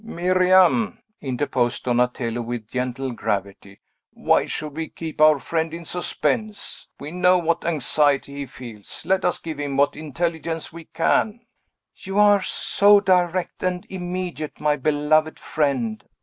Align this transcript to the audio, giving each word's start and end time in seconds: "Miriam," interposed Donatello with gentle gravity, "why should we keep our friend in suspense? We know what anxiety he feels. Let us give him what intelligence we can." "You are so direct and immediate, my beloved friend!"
"Miriam," 0.03 0.97
interposed 1.21 1.83
Donatello 1.83 2.41
with 2.41 2.67
gentle 2.67 3.11
gravity, 3.11 3.81
"why 4.09 4.47
should 4.47 4.75
we 4.75 4.89
keep 4.89 5.21
our 5.21 5.37
friend 5.37 5.75
in 5.75 5.85
suspense? 5.85 6.87
We 6.99 7.11
know 7.11 7.37
what 7.37 7.63
anxiety 7.63 8.37
he 8.37 8.45
feels. 8.47 9.05
Let 9.05 9.23
us 9.23 9.37
give 9.37 9.59
him 9.59 9.77
what 9.77 9.95
intelligence 9.95 10.73
we 10.73 10.85
can." 10.85 11.41
"You 11.97 12.17
are 12.17 12.41
so 12.41 12.99
direct 12.99 13.61
and 13.61 13.85
immediate, 13.91 14.59
my 14.59 14.75
beloved 14.75 15.37
friend!" 15.37 16.03